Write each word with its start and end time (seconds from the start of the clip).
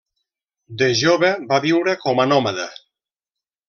De 0.83 0.87
jove 1.03 1.31
va 1.53 1.61
viure 1.69 1.97
com 2.07 2.25
a 2.25 2.29
nòmada. 2.35 2.71